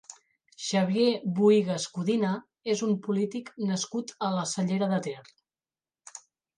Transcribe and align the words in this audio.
Xavier 0.67 1.11
Boïgues 1.39 1.85
Codina 1.99 2.33
és 2.75 2.83
un 2.89 2.97
polític 3.05 3.55
nascut 3.71 4.19
a 4.31 4.35
la 4.41 4.51
Cellera 4.57 4.93
de 4.99 5.05
Ter. 5.11 5.19